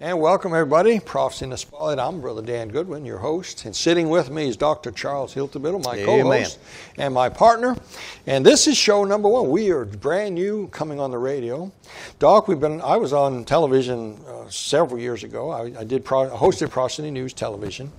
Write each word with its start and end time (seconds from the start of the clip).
And 0.00 0.20
welcome, 0.20 0.54
everybody. 0.54 1.00
Prophecy 1.00 1.42
in 1.42 1.50
the 1.50 1.58
Spotlight. 1.58 1.98
I'm 1.98 2.20
Brother 2.20 2.40
Dan 2.40 2.68
Goodwin, 2.68 3.04
your 3.04 3.18
host. 3.18 3.64
And 3.64 3.74
sitting 3.74 4.08
with 4.08 4.30
me 4.30 4.46
is 4.46 4.56
Dr. 4.56 4.92
Charles 4.92 5.34
Hiltebittle, 5.34 5.84
my 5.84 5.96
co 6.04 6.22
host 6.22 6.60
and 6.98 7.12
my 7.12 7.28
partner. 7.28 7.76
And 8.24 8.46
this 8.46 8.68
is 8.68 8.76
show 8.76 9.02
number 9.02 9.28
one. 9.28 9.50
We 9.50 9.72
are 9.72 9.84
brand 9.84 10.36
new 10.36 10.68
coming 10.68 11.00
on 11.00 11.10
the 11.10 11.18
radio. 11.18 11.72
Doc, 12.20 12.46
we've 12.46 12.60
been, 12.60 12.80
I 12.80 12.96
was 12.96 13.12
on 13.12 13.44
television 13.44 14.20
uh, 14.28 14.48
several 14.48 15.00
years 15.00 15.24
ago. 15.24 15.50
I, 15.50 15.80
I 15.80 15.82
did 15.82 16.04
pro, 16.04 16.30
hosted 16.30 16.70
Prophecy 16.70 17.10
News 17.10 17.32
television 17.32 17.90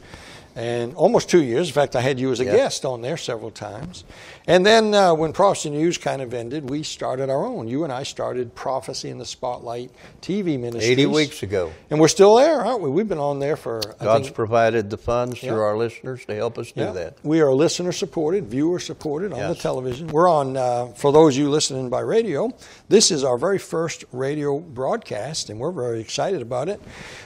and 0.55 0.93
almost 0.95 1.29
two 1.29 1.43
years. 1.43 1.67
In 1.67 1.73
fact, 1.73 1.95
I 1.95 2.01
had 2.01 2.19
you 2.19 2.31
as 2.31 2.39
a 2.39 2.45
yep. 2.45 2.55
guest 2.55 2.85
on 2.85 3.01
there 3.01 3.17
several 3.17 3.51
times. 3.51 4.03
And 4.49 4.65
then 4.65 4.95
uh, 4.95 5.13
when 5.13 5.31
Prophecy 5.31 5.69
News 5.69 5.99
kind 5.99 6.23
of 6.23 6.33
ended, 6.33 6.69
we 6.69 6.81
started 6.81 7.29
our 7.29 7.45
own. 7.45 7.67
You 7.67 7.83
and 7.83 7.93
I 7.93 8.01
started 8.01 8.55
Prophecy 8.55 9.09
in 9.09 9.19
the 9.19 9.25
Spotlight 9.25 9.91
TV 10.21 10.59
ministry. 10.59 10.91
80 10.91 11.05
weeks 11.05 11.43
ago. 11.43 11.71
And 11.91 11.99
we're 11.99 12.07
still 12.07 12.35
there, 12.37 12.59
aren't 12.61 12.81
we? 12.81 12.89
We've 12.89 13.07
been 13.07 13.19
on 13.19 13.37
there 13.37 13.55
for. 13.55 13.79
God's 13.99 14.25
think, 14.25 14.35
provided 14.35 14.89
the 14.89 14.97
funds 14.97 15.43
yep. 15.43 15.51
through 15.51 15.61
our 15.61 15.77
listeners 15.77 16.25
to 16.25 16.33
help 16.33 16.57
us 16.57 16.71
do 16.71 16.81
yep. 16.81 16.93
that. 16.95 17.17
We 17.21 17.41
are 17.41 17.53
listener 17.53 17.91
supported, 17.91 18.45
viewer 18.45 18.79
supported 18.79 19.33
on 19.33 19.37
yes. 19.37 19.55
the 19.55 19.61
television. 19.61 20.07
We're 20.07 20.29
on, 20.29 20.57
uh, 20.57 20.87
for 20.87 21.11
those 21.11 21.35
of 21.35 21.43
you 21.43 21.49
listening 21.51 21.89
by 21.89 21.99
radio, 21.99 22.51
this 22.87 23.11
is 23.11 23.23
our 23.23 23.37
very 23.37 23.59
first 23.59 24.03
radio 24.11 24.59
broadcast, 24.59 25.51
and 25.51 25.59
we're 25.59 25.71
very 25.71 26.01
excited 26.01 26.41
about 26.41 26.69
it. 26.69 26.81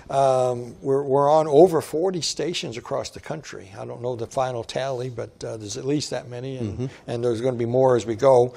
Um, 0.09 0.75
we're, 0.81 1.03
we're 1.03 1.31
on 1.31 1.47
over 1.47 1.79
40 1.79 2.19
stations 2.19 2.75
across 2.75 3.11
the 3.13 3.19
country. 3.19 3.71
I 3.77 3.85
don't 3.85 4.01
know 4.01 4.15
the 4.15 4.27
final 4.27 4.63
tally, 4.63 5.09
but 5.09 5.31
uh, 5.43 5.57
there's 5.57 5.77
at 5.77 5.85
least 5.85 6.09
that 6.09 6.29
many, 6.29 6.57
and, 6.57 6.73
mm-hmm. 6.73 6.85
and 7.07 7.23
there's 7.23 7.41
going 7.41 7.53
to 7.53 7.59
be 7.59 7.65
more 7.65 7.95
as 7.95 8.05
we 8.05 8.15
go. 8.15 8.53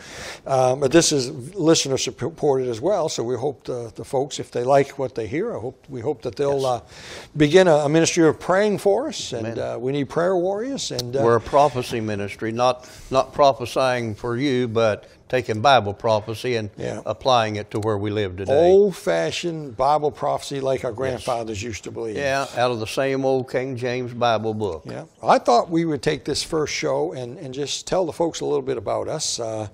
Um, 0.46 0.80
but 0.80 0.92
this 0.92 1.12
is 1.12 1.54
listener 1.54 1.98
supported 1.98 2.68
as 2.68 2.80
well, 2.80 3.08
so 3.08 3.22
we 3.22 3.36
hope 3.36 3.64
the, 3.64 3.92
the 3.94 4.04
folks, 4.04 4.38
if 4.38 4.50
they 4.50 4.64
like 4.64 4.98
what 4.98 5.14
they 5.14 5.27
hear, 5.27 5.56
I 5.56 5.60
hope 5.60 5.84
we 5.88 6.00
hope 6.00 6.22
that 6.22 6.36
they'll 6.36 6.60
yes. 6.60 6.64
uh, 6.64 6.80
begin 7.36 7.68
a, 7.68 7.77
a, 7.77 7.88
ministry 7.88 8.27
of 8.28 8.38
praying 8.38 8.78
for 8.78 9.08
us, 9.08 9.32
and 9.32 9.58
uh, 9.58 9.78
we 9.80 9.92
need 9.92 10.08
prayer 10.08 10.36
warriors. 10.36 10.90
And 10.90 11.16
uh, 11.16 11.22
we're 11.22 11.36
a 11.36 11.40
prophecy 11.40 12.00
ministry, 12.00 12.52
not 12.52 12.90
not 13.10 13.32
prophesying 13.32 14.14
for 14.14 14.36
you, 14.36 14.68
but 14.68 15.08
taking 15.28 15.60
Bible 15.60 15.92
prophecy 15.94 16.56
and 16.56 16.70
yeah. 16.77 17.00
applying 17.05 17.56
it 17.56 17.70
to 17.72 17.80
where 17.80 17.98
we 17.98 18.10
live 18.10 18.36
today. 18.36 18.52
Old 18.52 18.96
fashioned 18.96 19.77
Bible 19.77 20.10
prophecy 20.10 20.60
like 20.60 20.84
our 20.84 20.92
grandfathers 20.92 21.62
yes. 21.62 21.68
used 21.68 21.84
to 21.84 21.91
believe. 21.91 22.16
Yeah, 22.16 22.46
out 22.56 22.70
of 22.70 22.80
the 22.80 22.86
same 22.86 23.24
old 23.24 23.50
King 23.50 23.77
James 23.77 24.12
Bible 24.12 24.55
book. 24.55 24.83
Yeah. 24.84 25.05
I 25.22 25.38
thought 25.38 25.70
we 25.70 25.84
would 25.84 26.02
take 26.02 26.24
this 26.24 26.42
first 26.42 26.72
show 26.72 27.12
and, 27.12 27.38
and 27.38 27.52
just 27.52 27.86
tell 27.86 28.06
the 28.06 28.12
folks 28.12 28.41
a 28.41 28.44
little 28.44 28.62
bit 28.62 28.77
about 28.77 29.08
us. 29.08 29.41
Uh, 29.41 29.68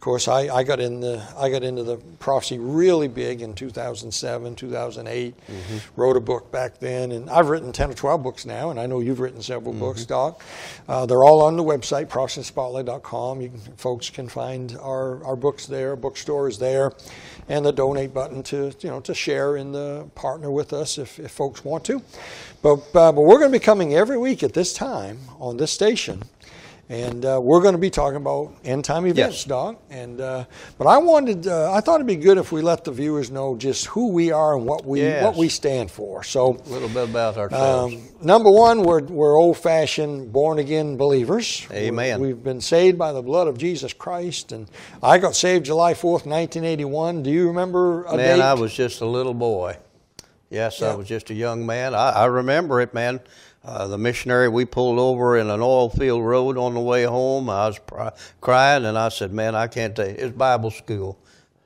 of 0.00 0.04
course, 0.04 0.28
I, 0.28 0.48
I 0.48 0.62
got 0.62 0.80
in 0.80 1.00
the 1.00 1.22
I 1.36 1.50
got 1.50 1.62
into 1.62 1.82
the 1.82 1.98
prophecy 1.98 2.58
really 2.58 3.06
big 3.06 3.42
in 3.42 3.52
2007, 3.52 4.56
2008. 4.56 5.34
Mm-hmm. 5.36 6.00
Wrote 6.00 6.16
a 6.16 6.20
book 6.20 6.50
back 6.50 6.78
then, 6.78 7.12
and 7.12 7.28
I've 7.28 7.50
written 7.50 7.70
10 7.70 7.90
or 7.90 7.92
12 7.92 8.22
books 8.22 8.46
now, 8.46 8.70
and 8.70 8.80
I 8.80 8.86
know 8.86 9.00
you've 9.00 9.20
written 9.20 9.42
several 9.42 9.74
mm-hmm. 9.74 9.80
books, 9.80 10.06
Doc. 10.06 10.42
Uh, 10.88 11.04
they're 11.04 11.22
all 11.22 11.42
on 11.42 11.58
the 11.58 11.62
website, 11.62 12.06
prophecyspotlight.com. 12.06 13.42
You 13.42 13.50
can, 13.50 13.58
folks 13.76 14.08
can 14.08 14.26
find 14.26 14.74
our, 14.80 15.22
our 15.22 15.36
books 15.36 15.66
there. 15.66 15.96
Bookstore 15.96 16.48
is 16.48 16.56
there, 16.56 16.92
and 17.50 17.62
the 17.62 17.70
donate 17.70 18.14
button 18.14 18.42
to 18.44 18.72
you 18.80 18.88
know 18.88 19.00
to 19.00 19.12
share 19.12 19.58
in 19.58 19.70
the 19.70 20.08
partner 20.14 20.50
with 20.50 20.72
us 20.72 20.96
if, 20.96 21.18
if 21.20 21.30
folks 21.30 21.62
want 21.62 21.84
to. 21.84 22.02
But 22.62 22.78
uh, 22.94 23.12
but 23.12 23.20
we're 23.20 23.38
going 23.38 23.52
to 23.52 23.58
be 23.58 23.62
coming 23.62 23.94
every 23.94 24.16
week 24.16 24.42
at 24.42 24.54
this 24.54 24.72
time 24.72 25.18
on 25.38 25.58
this 25.58 25.72
station 25.72 26.22
and 26.90 27.24
uh, 27.24 27.38
we're 27.40 27.62
going 27.62 27.74
to 27.74 27.78
be 27.78 27.88
talking 27.88 28.16
about 28.16 28.52
end 28.64 28.84
time 28.84 29.06
events, 29.06 29.36
yes. 29.36 29.44
Doc. 29.44 29.80
And 29.90 30.20
uh, 30.20 30.44
but 30.76 30.88
I 30.88 30.98
wanted, 30.98 31.46
uh, 31.46 31.72
I 31.72 31.80
thought 31.80 31.94
it'd 31.94 32.06
be 32.08 32.16
good 32.16 32.36
if 32.36 32.50
we 32.50 32.62
let 32.62 32.82
the 32.82 32.90
viewers 32.90 33.30
know 33.30 33.56
just 33.56 33.86
who 33.86 34.08
we 34.08 34.32
are 34.32 34.56
and 34.56 34.66
what 34.66 34.84
we 34.84 35.02
yes. 35.02 35.22
what 35.22 35.36
we 35.36 35.48
stand 35.48 35.88
for. 35.88 36.24
So 36.24 36.56
a 36.56 36.68
little 36.68 36.88
bit 36.88 37.08
about 37.08 37.36
ourselves. 37.36 37.94
Um, 37.94 38.02
number 38.20 38.50
one, 38.50 38.82
we're 38.82 39.04
we're 39.04 39.38
old-fashioned 39.38 40.32
born-again 40.32 40.96
believers. 40.96 41.64
Amen. 41.70 42.20
we 42.20 42.30
have 42.30 42.42
been 42.42 42.60
saved 42.60 42.98
by 42.98 43.12
the 43.12 43.22
blood 43.22 43.46
of 43.46 43.56
Jesus 43.56 43.92
Christ, 43.92 44.50
and 44.50 44.68
I 45.00 45.18
got 45.18 45.36
saved 45.36 45.66
July 45.66 45.94
fourth, 45.94 46.26
nineteen 46.26 46.64
eighty-one. 46.64 47.22
Do 47.22 47.30
you 47.30 47.46
remember 47.46 48.02
a 48.06 48.16
man, 48.16 48.38
date? 48.38 48.42
I 48.42 48.54
was 48.54 48.74
just 48.74 49.00
a 49.00 49.06
little 49.06 49.34
boy. 49.34 49.76
Yes, 50.50 50.80
yeah. 50.80 50.90
I 50.90 50.94
was 50.96 51.06
just 51.06 51.30
a 51.30 51.34
young 51.34 51.64
man. 51.64 51.94
I, 51.94 52.10
I 52.10 52.24
remember 52.24 52.80
it, 52.80 52.92
man. 52.92 53.20
Uh, 53.62 53.86
the 53.86 53.98
missionary, 53.98 54.48
we 54.48 54.64
pulled 54.64 54.98
over 54.98 55.36
in 55.36 55.50
an 55.50 55.60
oil 55.60 55.90
field 55.90 56.24
road 56.24 56.56
on 56.56 56.72
the 56.72 56.80
way 56.80 57.04
home. 57.04 57.50
I 57.50 57.66
was 57.66 57.78
pr- 57.78 58.08
crying, 58.40 58.86
and 58.86 58.96
I 58.96 59.10
said, 59.10 59.32
"Man, 59.32 59.54
I 59.54 59.66
can't 59.66 59.94
take 59.94 60.18
it. 60.18 60.20
It's 60.20 60.36
Bible 60.36 60.70
school." 60.70 61.18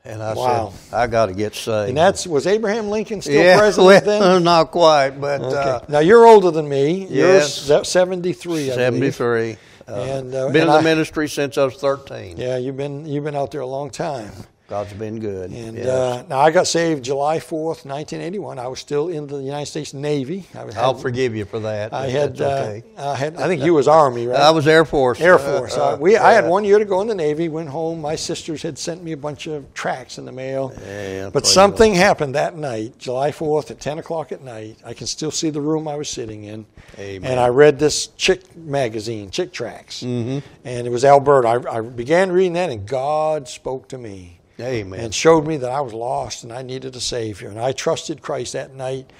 And 0.05 0.21
I 0.21 0.35
wow. 0.35 0.71
said, 0.71 0.95
"I 0.95 1.07
got 1.07 1.27
to 1.27 1.35
get 1.35 1.55
saved." 1.55 1.91
And 1.91 1.97
that's 1.97 2.27
was 2.27 2.49
Abraham 2.49 2.89
Lincoln 2.89 3.23
still 3.23 3.41
yeah, 3.41 3.59
president 3.59 4.07
well, 4.07 4.33
then? 4.35 4.43
Not 4.45 4.73
quite, 4.73 5.21
but 5.21 5.41
okay. 5.41 5.57
uh, 5.57 5.81
now 5.89 6.01
you're 6.01 6.27
older 6.27 6.51
than 6.51 6.69
me. 6.69 7.07
Yes, 7.09 7.69
you're 7.69 7.85
seventy 7.85 8.33
three. 8.33 8.71
Seventy 8.71 9.13
three. 9.13 9.57
Uh, 9.87 9.95
and 9.95 10.35
uh, 10.35 10.49
been 10.49 10.63
in 10.63 10.69
the 10.69 10.75
I, 10.75 10.83
ministry 10.83 11.29
since 11.29 11.57
I 11.57 11.65
was 11.65 11.77
thirteen. 11.77 12.39
Yeah, 12.39 12.57
you've 12.57 12.77
been 12.77 13.07
you've 13.07 13.25
been 13.25 13.37
out 13.37 13.53
there 13.53 13.61
a 13.61 13.67
long 13.67 13.91
time. 13.91 14.33
God's 14.75 14.93
been 14.95 15.21
good. 15.21 15.53
And 15.53 15.77
yes. 15.77 15.87
uh, 15.87 16.25
now 16.29 16.41
I 16.41 16.51
got 16.51 16.67
saved 16.67 17.05
July 17.05 17.39
4th, 17.39 17.87
1981. 17.87 18.59
I 18.59 18.67
was 18.67 18.81
still 18.81 19.07
in 19.07 19.29
the 19.29 19.37
United 19.37 19.67
States 19.67 19.95
Navy. 19.95 20.47
I 20.53 20.63
had, 20.63 20.77
I'll 20.77 20.95
forgive 20.97 21.37
you 21.37 21.45
for 21.45 21.61
that. 21.61 21.93
I 21.93 22.09
had, 22.09 22.41
uh, 22.41 22.45
okay. 22.45 22.85
uh, 22.99 23.11
I 23.11 23.15
had, 23.15 23.37
I 23.37 23.47
think 23.47 23.63
you 23.63 23.73
was 23.73 23.87
Army, 23.87 24.27
right? 24.27 24.37
I 24.37 24.51
was 24.51 24.67
Air 24.67 24.85
Force. 24.85 25.21
Air 25.21 25.39
Force. 25.39 25.77
Uh, 25.77 25.97
we, 26.01 26.15
yeah. 26.15 26.27
I 26.27 26.33
had 26.33 26.49
one 26.49 26.65
year 26.65 26.81
to 26.81 26.85
go 26.85 27.01
in 27.03 27.07
the 27.07 27.15
Navy. 27.15 27.49
Went 27.49 27.69
home. 27.69 28.01
My 28.01 28.17
sisters 28.17 28.63
had 28.63 28.77
sent 28.77 29.05
me 29.05 29.13
a 29.13 29.17
bunch 29.17 29.47
of 29.47 29.73
tracts 29.75 30.19
in 30.19 30.25
the 30.25 30.33
mail. 30.33 30.73
Yeah, 30.85 31.31
but 31.31 31.47
something 31.47 31.95
happened 31.95 32.35
that 32.35 32.57
night, 32.57 32.99
July 32.99 33.31
4th 33.31 33.71
at 33.71 33.79
10 33.79 34.01
o'clock 34.01 34.33
at 34.33 34.43
night. 34.43 34.79
I 34.85 34.93
can 34.93 35.07
still 35.07 35.31
see 35.31 35.51
the 35.51 35.61
room 35.61 35.87
I 35.87 35.95
was 35.95 36.09
sitting 36.09 36.43
in. 36.43 36.67
Amen. 36.99 37.31
And 37.31 37.39
I 37.39 37.47
read 37.47 37.79
this 37.79 38.09
chick 38.17 38.57
magazine, 38.57 39.31
Chick 39.31 39.53
Tracts, 39.53 40.03
mm-hmm. 40.03 40.41
and 40.65 40.85
it 40.85 40.91
was 40.91 41.05
Alberto. 41.05 41.47
I, 41.47 41.77
I 41.77 41.81
began 41.81 42.33
reading 42.33 42.55
that, 42.55 42.71
and 42.71 42.89
God 42.89 43.47
spoke 43.47 43.89
to 43.91 43.99
me. 43.99 44.41
Amen. 44.61 45.01
And 45.01 45.15
showed 45.15 45.47
me 45.47 45.57
that 45.59 45.71
I 45.71 45.81
was 45.81 45.93
lost 45.93 46.45
and 46.45 46.53
I 46.53 46.63
needed 46.63 46.95
a 46.97 47.01
Savior. 47.01 47.49
And 47.49 47.59
I 47.59 47.73
trusted 47.73 48.23
Christ 48.23 48.53
that 48.53 48.75
night. 48.75 49.11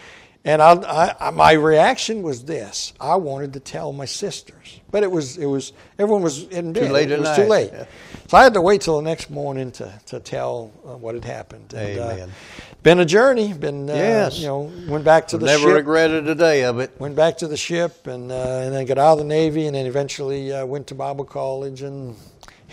And 0.47 0.61
I, 0.61 1.17
I, 1.21 1.31
my 1.31 1.53
reaction 1.53 2.23
was 2.23 2.45
this: 2.45 2.93
I 3.01 3.17
wanted 3.17 3.55
to 3.55 3.61
tell 3.61 3.95
my 3.95 4.05
sisters, 4.05 4.79
but 4.91 5.03
it 5.03 5.11
was 5.11 5.39
it 5.39 5.47
was 5.47 5.73
everyone 5.99 6.21
was 6.23 6.43
in 6.49 6.75
bed. 6.75 6.89
Too 6.89 6.93
late 6.93 7.11
it 7.11 7.19
was 7.19 7.35
too 7.35 7.45
late, 7.45 7.71
yeah. 7.73 7.87
so 8.29 8.37
I 8.37 8.43
had 8.43 8.53
to 8.53 8.61
wait 8.61 8.83
till 8.83 8.97
the 8.97 9.09
next 9.09 9.31
morning 9.31 9.73
to 9.73 9.91
to 10.09 10.21
tell 10.21 10.71
uh, 10.85 10.99
what 10.99 11.15
had 11.15 11.25
happened. 11.25 11.73
And, 11.73 11.99
uh, 11.99 12.03
Amen. 12.03 12.29
Uh, 12.29 12.65
been 12.83 13.01
a 13.01 13.07
journey. 13.07 13.55
Been 13.55 13.89
uh, 13.89 13.95
yes. 13.95 14.39
you 14.39 14.47
know 14.47 14.71
went 14.87 15.03
back 15.07 15.29
to 15.29 15.39
the 15.39 15.47
never 15.47 15.63
ship. 15.63 15.77
regretted 15.77 16.29
a 16.29 16.35
day 16.35 16.65
of 16.65 16.79
it. 16.79 16.93
Went 17.01 17.17
back 17.17 17.39
to 17.39 17.49
the 17.49 17.57
ship 17.57 18.07
and 18.07 18.31
uh, 18.31 18.61
and 18.65 18.75
then 18.75 18.85
got 18.85 18.99
out 18.99 19.13
of 19.15 19.19
the 19.21 19.25
Navy 19.25 19.67
and 19.67 19.75
then 19.75 19.87
eventually 19.87 20.53
uh, 20.53 20.67
went 20.67 20.89
to 20.89 20.95
Bible 20.95 21.25
college 21.25 21.81
and 21.81 22.17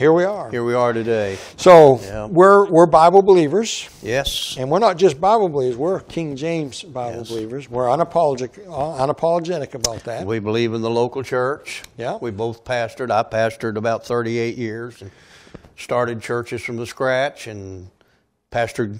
here 0.01 0.12
we 0.12 0.23
are. 0.23 0.50
Here 0.50 0.63
we 0.63 0.73
are 0.73 0.94
today. 0.94 1.38
So 1.57 2.00
yeah. 2.01 2.25
we're 2.25 2.66
we're 2.66 2.88
Bible 2.88 3.22
believers. 3.22 3.88
Yes. 4.01 4.56
And 4.57 4.72
we're 4.72 4.79
not 4.79 4.97
just 4.97 5.22
Bible 5.22 5.47
believers. 5.47 5.78
We're 5.78 6.00
King 6.00 6.35
James 6.35 6.81
Bible 6.81 7.19
yes. 7.19 7.29
believers. 7.29 7.69
We're 7.69 7.85
unapologetic 7.85 8.68
uh, 8.68 9.06
unapologetic 9.06 9.75
about 9.75 10.03
that. 10.06 10.25
We 10.25 10.39
believe 10.39 10.74
in 10.74 10.81
the 10.81 10.89
local 10.89 11.21
church. 11.21 11.83
Yeah. 11.98 12.18
We 12.19 12.31
both 12.31 12.63
pastored. 12.63 13.12
I 13.12 13.21
pastored 13.21 13.77
about 13.77 14.03
38 14.03 14.57
years 14.57 15.03
and 15.03 15.12
started 15.77 16.19
churches 16.19 16.63
from 16.63 16.77
the 16.77 16.88
scratch 16.88 17.45
and 17.45 17.88
pastored 18.51 19.00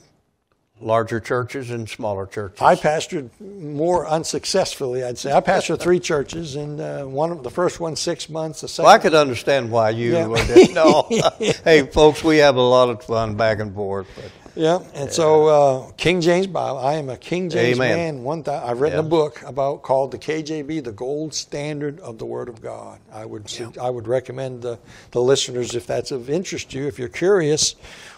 larger 0.82 1.20
churches 1.20 1.70
and 1.70 1.88
smaller 1.90 2.26
churches. 2.26 2.62
I 2.62 2.76
pastored 2.76 3.30
more 3.40 4.08
unsuccessfully, 4.08 5.04
I'd 5.04 5.18
say. 5.18 5.32
I 5.32 5.40
pastored 5.42 5.80
three 5.80 6.00
churches, 6.12 6.56
and 6.56 6.80
uh, 6.80 7.04
one 7.06 7.42
the 7.42 7.50
first 7.50 7.80
one 7.80 7.96
six 7.96 8.30
months. 8.30 8.62
The 8.62 8.68
second. 8.68 8.86
Well, 8.86 8.96
I 8.96 9.00
could 9.00 9.14
understand 9.14 9.72
why 9.72 9.92
you 9.92 10.14
yeah. 10.14 10.46
did. 10.48 10.72
No, 10.82 11.08
hey, 11.64 11.86
folks, 11.86 12.24
we 12.24 12.38
have 12.38 12.56
a 12.56 12.62
lot 12.62 12.90
of 12.90 13.04
fun 13.04 13.36
back 13.36 13.60
and 13.60 13.74
forth. 13.74 14.08
But. 14.16 14.32
Yeah, 14.56 14.80
and 14.94 15.06
yeah. 15.06 15.12
so 15.12 15.48
uh, 15.48 15.92
King 15.94 16.20
James 16.20 16.48
Bible. 16.48 16.80
I 16.80 16.96
am 16.96 17.10
a 17.10 17.18
King 17.18 17.50
James 17.50 17.78
Amen. 17.80 18.16
man. 18.16 18.24
One 18.24 18.44
th- 18.44 18.62
I've 18.62 18.82
written 18.82 19.00
yeah. 19.00 19.06
a 19.06 19.10
book 19.10 19.42
about 19.44 19.82
called 19.82 20.12
the 20.12 20.18
KJV, 20.18 20.84
the 20.84 20.92
gold 20.92 21.34
standard 21.34 22.00
of 22.02 22.18
the 22.18 22.26
Word 22.26 22.50
of 22.50 22.62
God. 22.62 23.00
I 23.14 23.26
would 23.26 23.52
yeah. 23.58 23.70
I 23.82 23.90
would 23.90 24.08
recommend 24.08 24.62
the, 24.62 24.78
the 25.12 25.22
listeners 25.22 25.74
if 25.74 25.88
that's 25.88 26.12
of 26.12 26.30
interest 26.30 26.72
to 26.72 26.80
you. 26.80 26.88
If 26.88 27.00
you're 27.00 27.08
curious 27.08 27.76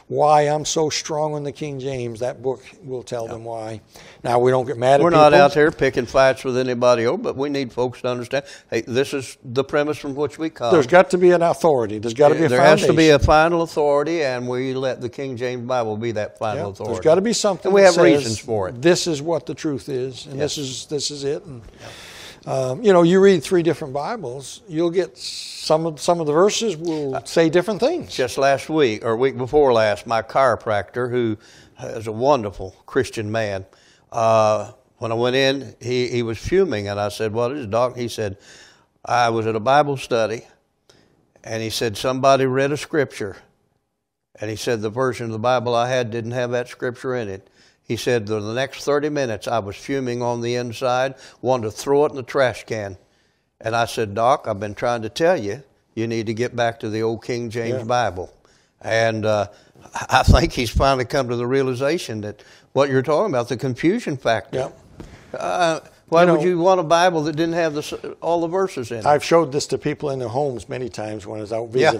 why 0.08 0.42
I'm 0.44 0.66
so 0.66 0.90
strong 0.90 1.34
on 1.34 1.44
the 1.44 1.52
King 1.52 1.80
James. 1.80 2.20
That 2.20 2.42
book 2.42 2.64
will 2.84 3.04
tell 3.04 3.28
them 3.28 3.44
why. 3.44 3.82
Now 4.24 4.40
we 4.40 4.52
don't 4.52 4.66
get 4.66 4.78
mad 4.78 5.02
We're 5.02 5.08
at. 5.08 5.14
We're 5.14 5.20
not 5.20 5.34
out 5.34 5.54
there 5.54 5.72
picking 5.72 6.06
fights 6.06 6.44
with 6.44 6.58
anybody 6.58 7.06
else, 7.06 7.20
but 7.22 7.36
we 7.36 7.50
need 7.50 7.72
folks 7.72 8.02
to 8.02 8.10
understand. 8.10 8.46
Hey, 8.70 8.82
this 8.82 9.14
is 9.14 9.38
the 9.44 9.64
premise 9.64 9.98
from 9.98 10.16
which 10.16 10.38
we 10.38 10.50
come. 10.50 10.74
There's 10.74 10.88
got 10.88 11.10
to 11.12 11.18
be 11.18 11.32
an 11.32 11.42
authority. 11.42 12.00
There's 12.00 12.14
got 12.14 12.30
to 12.30 12.36
be 12.36 12.46
a 12.46 12.50
there 12.50 12.60
foundation. 12.60 12.88
has 12.88 12.96
to 12.96 12.98
be 12.98 13.10
a 13.10 13.20
final 13.20 13.62
authority, 13.62 14.24
and 14.24 14.48
we 14.48 14.74
let 14.74 15.02
the 15.02 15.10
King 15.10 15.38
James 15.38 15.66
Bible 15.66 15.98
be 15.98 16.12
that 16.14 16.38
final 16.38 16.72
authority. 16.72 16.94
There's 16.94 17.04
got 17.04 17.16
to 17.16 17.22
be 17.22 17.34
something. 17.34 17.68
And 17.70 17.76
we 17.76 17.82
have 17.82 17.98
reasons 17.98 18.40
for 18.40 18.70
it. 18.70 18.82
This 18.82 19.08
is 19.08 19.22
what 19.22 19.46
the 19.46 19.54
truth 19.54 19.90
is, 19.90 20.26
and 20.26 20.40
this 20.40 20.58
is 20.58 20.86
this 20.88 21.12
is 21.12 21.24
it. 21.24 21.44
And. 21.46 21.62
Um, 22.46 22.84
you 22.84 22.92
know, 22.92 23.04
you 23.04 23.22
read 23.22 23.42
three 23.42 23.64
different 23.64 23.94
Bibles, 23.94 24.64
you'll 24.68 24.90
get 24.90 25.18
some 25.18 25.86
of 25.86 26.02
some 26.02 26.20
of 26.20 26.28
the 26.28 26.34
verses 26.34 26.76
will 26.76 27.24
say 27.26 27.50
different 27.50 27.80
things. 27.80 28.14
Just 28.14 28.38
last 28.38 28.70
week 28.70 29.06
or 29.06 29.16
week 29.16 29.38
before 29.38 29.72
last, 29.72 30.06
my 30.06 30.22
chiropractor, 30.22 31.10
who 31.10 31.38
is 31.82 32.08
a 32.08 32.12
wonderful 32.12 32.76
Christian 32.86 33.32
man, 33.32 33.66
uh, 34.12 34.74
when 34.98 35.14
I 35.14 35.16
went 35.16 35.38
in, 35.38 35.74
he, 35.80 36.10
he 36.10 36.22
was 36.22 36.38
fuming, 36.38 36.90
and 36.90 37.00
I 37.00 37.08
said, 37.08 37.32
"What 37.32 37.54
is 37.54 37.64
it, 37.64 37.70
Doc?" 37.70 37.96
He 37.96 38.10
said, 38.10 38.36
"I 39.06 39.30
was 39.30 39.48
at 39.48 39.56
a 39.56 39.62
Bible 39.62 39.96
study, 39.96 40.46
and 41.46 41.64
he 41.64 41.70
said 41.70 41.96
somebody 41.96 42.46
read 42.46 42.74
a 42.74 42.78
scripture, 42.78 43.38
and 44.36 44.50
he 44.50 44.58
said 44.58 44.82
the 44.82 44.90
version 44.90 45.28
of 45.28 45.32
the 45.32 45.40
Bible 45.40 45.74
I 45.74 45.88
had 45.88 46.12
didn't 46.12 46.32
have 46.32 46.52
that 46.52 46.68
scripture 46.68 47.16
in 47.16 47.30
it." 47.30 47.50
He 47.86 47.98
said, 47.98 48.28
"For 48.28 48.40
the 48.40 48.54
next 48.54 48.84
30 48.86 49.10
minutes, 49.10 49.48
I 49.48 49.60
was 49.60 49.76
fuming 49.76 50.22
on 50.22 50.42
the 50.42 50.56
inside, 50.56 51.16
wanted 51.42 51.64
to 51.66 51.72
throw 51.72 52.06
it 52.06 52.12
in 52.12 52.16
the 52.16 52.24
trash 52.24 52.64
can." 52.66 52.98
And 53.62 53.76
I 53.76 53.86
said, 53.86 54.14
Doc, 54.16 54.46
I've 54.48 54.60
been 54.60 54.76
trying 54.76 55.02
to 55.04 55.10
tell 55.10 55.38
you, 55.38 55.64
you 55.96 56.06
need 56.08 56.26
to 56.28 56.34
get 56.34 56.56
back 56.56 56.80
to 56.82 56.90
the 56.90 57.02
old 57.04 57.24
King 57.24 57.50
James 57.50 57.80
Yeah. 57.80 57.84
Bible. 57.84 58.34
And 58.82 59.26
uh, 59.26 59.48
I 60.10 60.24
think 60.24 60.52
he's 60.54 60.70
finally 60.70 61.06
come 61.06 61.30
to 61.30 61.36
the 61.38 61.48
realization 61.48 62.22
that 62.22 62.44
what 62.74 62.90
you're 62.90 63.02
talking 63.04 63.32
about, 63.32 63.48
the 63.50 63.56
confusion 63.58 64.18
factor. 64.18 64.58
Yeah. 65.34 65.38
Uh, 65.38 65.80
why 66.10 66.22
You 66.22 66.28
know- 66.28 66.34
would 66.36 66.44
you 66.44 66.60
want 66.60 66.80
a 66.80 66.84
Bible 66.84 67.24
that 67.24 67.36
didn't 67.36 67.54
have 67.56 67.74
the, 67.74 67.80
s- 67.80 67.94
all 68.22 68.42
the 68.42 68.48
verses 68.48 68.92
in 68.92 69.00
it? 69.00 69.06
I've 69.06 69.24
showed 69.24 69.52
this 69.54 69.66
to 69.68 69.78
people 69.78 70.10
in 70.10 70.20
their 70.20 70.28
homes 70.28 70.68
many 70.68 70.90
times 70.90 71.26
when 71.26 71.40
I 71.40 71.42
was 71.42 71.54
out 71.54 71.70
Yeah. 71.74 71.92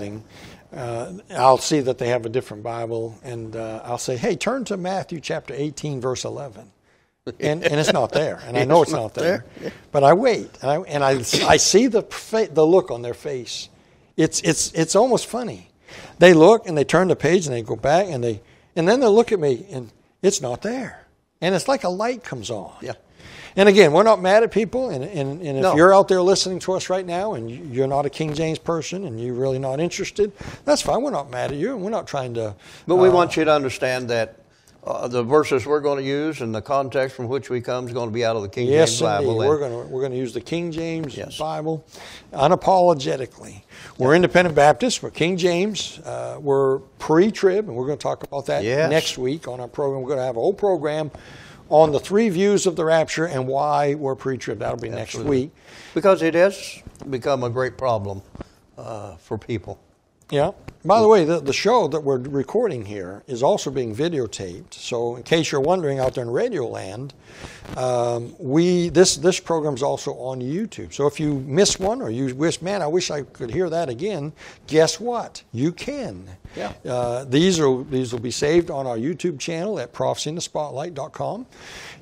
Uh, 0.74 1.14
I'll 1.32 1.58
see 1.58 1.82
that 1.82 1.98
they 1.98 2.08
have 2.10 2.26
a 2.26 2.30
different 2.30 2.64
Bible, 2.64 3.18
and 3.24 3.56
uh, 3.56 3.82
I'll 3.84 3.98
say, 3.98 4.18
"Hey, 4.18 4.36
turn 4.36 4.66
to 4.66 4.78
Matthew 4.78 5.20
chapter 5.20 5.54
18, 5.56 6.02
verse 6.02 6.26
11," 6.26 6.72
and, 7.40 7.64
and 7.64 7.80
it's 7.80 7.94
not 7.94 8.12
there, 8.12 8.42
and 8.46 8.58
I 8.58 8.64
know 8.66 8.82
it's, 8.82 8.90
It's 8.92 8.96
not 8.96 9.02
not 9.04 9.14
there. 9.14 9.46
there. 9.60 9.72
But 9.92 10.04
I 10.04 10.14
wait, 10.14 10.50
and 10.62 10.72
I 10.72 10.78
and 10.80 11.04
I, 11.04 11.12
I 11.48 11.58
see 11.58 11.88
the 11.88 12.02
fa- 12.04 12.50
the 12.52 12.66
look 12.66 12.90
on 12.92 13.02
their 13.04 13.14
face. 13.14 13.70
It's 14.18 14.42
it's 14.42 14.72
it's 14.74 14.96
almost 14.96 15.28
funny. 15.28 15.70
They 16.20 16.34
look 16.34 16.68
and 16.68 16.78
they 16.78 16.84
turn 16.86 17.08
the 17.08 17.16
page 17.16 17.46
and 17.46 17.56
they 17.56 17.62
go 17.62 17.76
back 17.76 18.08
and 18.08 18.24
they 18.24 18.42
and 18.76 18.88
then 18.88 19.00
they 19.00 19.08
look 19.08 19.32
at 19.32 19.40
me 19.40 19.66
and 19.72 19.92
it's 20.24 20.42
not 20.42 20.62
there, 20.64 21.06
and 21.42 21.54
it's 21.54 21.68
like 21.68 21.84
a 21.84 21.90
light 21.90 22.24
comes 22.24 22.50
on. 22.50 22.74
Yeah. 22.82 22.94
And 23.56 23.70
again, 23.70 23.94
we're 23.94 24.04
not 24.04 24.22
mad 24.22 24.44
at 24.44 24.52
people. 24.52 24.90
And, 24.90 25.04
and, 25.04 25.42
and 25.42 25.58
if 25.58 25.64
No. 25.64 25.76
you're 25.76 25.94
out 25.94 26.08
there 26.08 26.22
listening 26.22 26.60
to 26.60 26.74
us 26.74 26.90
right 26.90 27.06
now 27.06 27.34
and 27.36 27.50
you- 27.52 27.64
you're 27.72 27.88
not 27.88 28.06
a 28.06 28.10
King 28.10 28.34
James 28.34 28.58
person 28.60 29.06
and 29.06 29.20
you're 29.22 29.36
really 29.36 29.60
not 29.60 29.80
interested, 29.80 30.32
that's 30.66 30.82
fine. 30.82 31.02
We're 31.04 31.12
not 31.12 31.30
mad 31.30 31.52
at 31.52 31.58
you. 31.58 31.74
and 31.74 31.82
We're 31.84 31.92
not 31.92 32.08
trying 32.08 32.34
to. 32.36 32.56
But 32.88 32.96
we 32.96 33.10
uh, 33.10 33.12
want 33.12 33.38
you 33.38 33.46
to 33.46 33.52
understand 33.54 34.10
that 34.10 34.36
uh, 34.86 35.08
the 35.08 35.24
verses 35.24 35.66
we're 35.66 35.80
going 35.80 35.98
to 35.98 36.04
use 36.04 36.42
and 36.42 36.54
the 36.54 36.62
context 36.62 37.16
from 37.16 37.30
which 37.30 37.50
we 37.50 37.62
come 37.62 37.88
is 37.88 37.94
going 37.94 38.10
to 38.10 38.14
be 38.14 38.26
out 38.26 38.36
of 38.36 38.42
the 38.42 38.50
King 38.50 38.68
Yes, 38.68 38.90
James 38.90 39.02
Bible. 39.02 39.30
indeed. 39.30 39.40
and- 39.42 39.50
We're 39.50 39.58
going 39.60 39.72
to 39.88 39.94
we're 39.94 40.02
going 40.02 40.12
to 40.12 40.18
use 40.18 40.34
the 40.34 40.42
King 40.42 40.72
James 40.74 41.16
Yes. 41.16 41.38
Bible, 41.38 41.86
unapologetically. 42.34 43.62
We're 43.98 44.16
independent 44.16 44.56
Baptists. 44.56 45.02
We're 45.02 45.12
King 45.12 45.38
James. 45.38 46.00
Uh, 46.00 46.38
we're 46.42 46.80
pre-trib, 47.00 47.68
and 47.68 47.78
we're 47.78 47.86
going 47.86 47.98
to 47.98 48.04
talk 48.04 48.24
about 48.24 48.46
that 48.48 48.64
Yes. 48.64 48.90
next 48.90 49.18
week 49.18 49.48
on 49.48 49.60
our 49.60 49.68
program. 49.68 50.02
We're 50.02 50.08
going 50.10 50.20
to 50.20 50.26
have 50.26 50.38
a 50.38 50.42
whole 50.42 50.54
program 50.54 51.12
on 51.74 51.92
the 51.92 52.00
three 52.00 52.30
views 52.30 52.68
of 52.68 52.76
the 52.76 52.86
rapture 52.86 53.26
and 53.26 53.48
why 53.48 53.96
we're 53.96 54.14
pre-trib. 54.14 54.60
That'll 54.60 54.78
be 54.78 54.90
next 54.90 55.16
week. 55.16 55.50
Because 55.96 56.22
it 56.22 56.36
has 56.36 56.84
become 57.10 57.44
a 57.44 57.50
great 57.50 57.80
problem 57.80 58.22
uh, 58.78 59.16
for 59.16 59.40
people. 59.40 59.80
Yeah. 60.30 60.52
By 60.86 61.00
the 61.00 61.08
way, 61.08 61.24
the, 61.24 61.40
the 61.40 61.54
show 61.54 61.88
that 61.88 62.02
we're 62.02 62.18
recording 62.18 62.84
here 62.84 63.24
is 63.26 63.42
also 63.42 63.72
being 63.72 63.96
videotaped. 63.96 64.74
So, 64.74 65.16
in 65.16 65.24
case 65.24 65.50
you're 65.50 65.62
wondering 65.62 66.00
out 66.00 66.16
there 66.16 66.26
in 66.26 66.30
Radio 66.30 66.68
Land, 66.68 67.14
um, 67.78 68.36
we 68.38 68.90
this 68.90 69.16
this 69.16 69.40
program 69.40 69.76
is 69.76 69.84
also 69.84 70.12
on 70.16 70.42
YouTube. 70.42 70.92
So, 70.94 71.08
if 71.08 71.22
you 71.22 71.36
miss 71.48 71.80
one 71.80 72.02
or 72.02 72.10
you 72.10 72.36
wish, 72.36 72.62
man, 72.62 72.82
I 72.82 72.88
wish 72.88 73.12
I 73.12 73.22
could 73.22 73.50
hear 73.50 73.70
that 73.70 73.88
again, 73.88 74.34
guess 74.68 75.00
what? 75.00 75.42
You 75.54 75.72
can. 75.72 76.28
Yeah. 76.56 76.74
Uh, 76.86 77.24
these 77.24 77.62
are 77.62 77.84
these 77.86 78.12
will 78.12 78.20
be 78.20 78.32
saved 78.32 78.70
on 78.70 78.86
our 78.86 78.98
YouTube 78.98 79.40
channel 79.40 79.80
at 79.80 79.94
prophecyinthespotlight.com. 79.94 81.46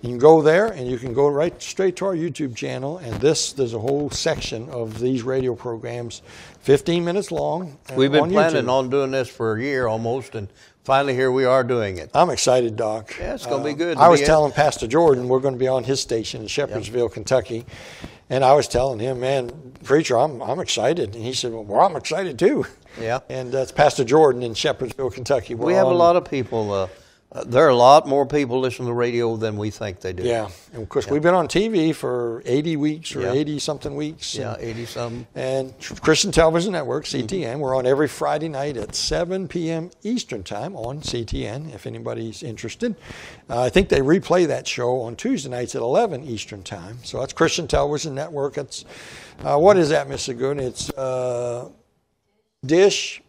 You 0.02 0.10
can 0.10 0.18
go 0.18 0.42
there 0.42 0.68
and 0.68 0.88
you 0.88 0.98
can 0.98 1.14
go 1.14 1.28
right 1.28 1.62
straight 1.62 1.96
to 1.98 2.06
our 2.06 2.16
YouTube 2.16 2.56
channel. 2.56 2.98
And 2.98 3.14
this 3.22 3.54
there's 3.54 3.76
a 3.76 3.80
whole 3.80 4.10
section 4.10 4.68
of 4.70 5.00
these 5.00 5.22
radio 5.22 5.54
programs, 5.54 6.24
15 6.62 7.04
minutes 7.04 7.32
long. 7.32 7.78
uh, 7.90 7.96
We've 7.96 8.12
been 8.12 8.22
on 8.22 8.32
planning 8.32 8.66
YouTube. 8.66 8.70
on 8.70 8.90
doing 8.90 9.12
this 9.12 9.28
for 9.30 9.56
a 9.58 9.62
year 9.62 9.88
almost, 9.88 10.36
and 10.36 10.48
finally 10.84 11.14
here 11.16 11.32
we 11.32 11.46
are 11.46 11.64
doing 11.64 11.98
it. 11.98 12.12
I'm 12.14 12.30
excited, 12.30 12.76
Doc. 12.76 13.16
Yeah, 13.20 13.34
it's 13.34 13.46
gonna 13.46 13.64
be 13.64 13.74
good 13.74 13.98
I 13.98 14.10
was 14.10 14.22
in. 14.22 14.28
telling 14.28 14.52
Pastor 14.52 14.88
Jordan 14.88 15.28
we're 15.28 15.40
going 15.40 15.56
to 15.56 15.60
be 15.60 15.68
on 15.68 15.84
his 15.84 16.00
station 16.02 16.42
in 16.42 16.48
Shepherdsville, 16.48 17.12
Kentucky, 17.12 17.66
and 18.30 18.46
I 18.46 18.54
was 18.54 18.68
telling 18.68 19.00
him, 19.00 19.20
man, 19.20 19.52
preacher, 19.84 20.18
I'm 20.18 20.42
I'm 20.42 20.60
excited, 20.60 21.16
and 21.16 21.24
he 21.24 21.34
said, 21.34 21.52
well, 21.52 21.64
well 21.64 21.82
I'm 21.82 21.96
excited 21.96 22.38
too. 22.38 22.66
Yeah. 23.00 23.20
And 23.30 23.52
that's 23.52 23.72
Pastor 23.72 24.04
Jordan 24.04 24.44
in 24.44 24.54
Shepherdsville, 24.54 25.14
Kentucky. 25.14 25.56
We 25.56 25.74
have 25.74 25.88
a 25.88 25.94
lot 25.94 26.16
of 26.16 26.30
people. 26.30 26.72
Uh, 26.72 26.88
uh, 27.34 27.44
there 27.46 27.66
are 27.66 27.70
a 27.70 27.76
lot 27.76 28.08
more 28.08 28.26
people 28.26 28.60
listen 28.60 28.80
to 28.86 28.90
the 28.90 28.94
radio 28.94 29.38
than 29.38 29.56
we 29.56 29.70
think 29.70 30.02
they 30.02 30.12
do. 30.12 30.24
Yeah, 30.24 30.50
and 30.74 30.84
of 30.84 30.90
course 30.90 31.08
we've 31.10 31.22
been 31.22 31.34
on 31.34 31.48
TV 31.48 31.96
for 31.96 32.42
80 32.46 32.76
weeks 32.76 33.16
or 33.16 33.22
Yeah. 33.22 33.32
80 33.34 33.60
something 33.60 33.96
weeks. 33.96 34.36
Yeah, 34.36 34.54
and- 34.56 34.64
eighty 34.64 34.86
some. 34.86 35.26
And 35.34 35.74
Christian 36.02 36.32
Television 36.32 36.74
Network. 36.74 37.06
CTN, 37.06 37.60
we're 37.60 37.76
on 37.76 37.86
every 37.86 38.08
Friday 38.10 38.50
night 38.50 38.76
at 38.78 38.96
7 38.96 39.48
p.m. 39.48 39.92
Eastern 40.04 40.44
Time 40.44 40.76
on 40.76 41.02
CTN, 41.02 41.74
if 41.74 41.88
anybody's 41.88 42.44
interested. 42.44 42.96
Uh, 43.50 43.62
I 43.62 43.70
think 43.70 43.88
they 43.90 44.00
replay 44.02 44.46
that 44.48 44.68
show 44.68 45.00
on 45.02 45.16
Tuesday 45.16 45.50
nights 45.50 45.74
at 45.76 45.82
11 45.82 46.24
Eastern 46.24 46.64
Time. 46.64 46.98
So 47.04 47.20
that's 47.20 47.34
Christian 47.34 47.68
Television 47.68 48.14
Network. 48.14 48.58
It's, 48.58 48.84
uh, 49.44 49.58
what 49.58 49.78
is 49.78 49.90
that, 49.90 50.08
Mr. 50.10 50.38
Goon? 50.38 50.60
It's 50.60 50.90
uh, 50.92 51.70
Dish, 52.66 53.22